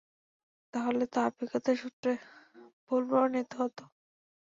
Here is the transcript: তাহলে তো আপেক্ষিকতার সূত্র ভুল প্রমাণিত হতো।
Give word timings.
তাহলে 0.73 1.03
তো 1.13 1.17
আপেক্ষিকতার 1.27 1.75
সূত্র 1.81 2.05
ভুল 2.85 3.01
প্রমাণিত 3.09 3.49
হতো। 3.59 3.83